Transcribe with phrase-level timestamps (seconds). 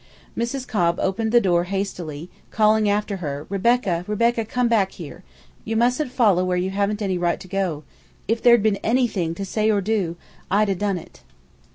[0.35, 0.67] Mrs.
[0.67, 5.23] Cobb opened the door hastily, calling after her, "Rebecca, Rebecca, come back here!
[5.63, 7.83] You mustn't follow where you haven't any right to go.
[8.27, 10.15] If there'd been anything to say or do,
[10.49, 11.21] I'd a' done it."